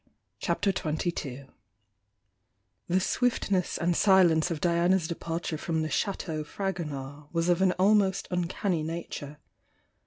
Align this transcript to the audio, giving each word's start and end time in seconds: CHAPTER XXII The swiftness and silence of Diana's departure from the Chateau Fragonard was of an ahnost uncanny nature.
CHAPTER 0.39 0.71
XXII 0.71 1.45
The 2.87 2.99
swiftness 2.99 3.77
and 3.77 3.95
silence 3.95 4.49
of 4.49 4.59
Diana's 4.59 5.07
departure 5.07 5.59
from 5.59 5.83
the 5.83 5.91
Chateau 5.91 6.43
Fragonard 6.43 7.25
was 7.31 7.49
of 7.49 7.61
an 7.61 7.73
ahnost 7.77 8.25
uncanny 8.31 8.81
nature. 8.81 9.37